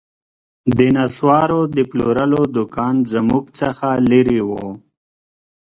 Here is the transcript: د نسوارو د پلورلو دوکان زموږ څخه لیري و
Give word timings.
د 0.77 0.79
نسوارو 0.95 1.61
د 1.75 1.77
پلورلو 1.89 2.41
دوکان 2.55 2.95
زموږ 3.13 3.45
څخه 3.59 3.87
لیري 4.09 4.41
و 4.47 4.49